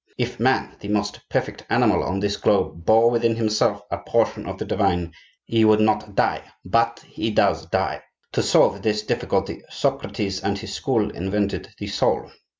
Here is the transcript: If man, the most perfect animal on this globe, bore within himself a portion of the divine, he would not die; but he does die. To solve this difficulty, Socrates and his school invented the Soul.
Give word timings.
If 0.17 0.39
man, 0.39 0.75
the 0.79 0.87
most 0.87 1.19
perfect 1.29 1.63
animal 1.69 2.01
on 2.01 2.19
this 2.19 2.35
globe, 2.35 2.87
bore 2.87 3.11
within 3.11 3.35
himself 3.35 3.83
a 3.91 3.99
portion 3.99 4.47
of 4.47 4.57
the 4.57 4.65
divine, 4.65 5.13
he 5.45 5.63
would 5.63 5.79
not 5.79 6.15
die; 6.15 6.41
but 6.65 7.01
he 7.05 7.29
does 7.29 7.67
die. 7.67 8.01
To 8.31 8.41
solve 8.41 8.81
this 8.81 9.03
difficulty, 9.03 9.61
Socrates 9.69 10.41
and 10.43 10.57
his 10.57 10.73
school 10.73 11.11
invented 11.11 11.75
the 11.77 11.85
Soul. 11.85 12.31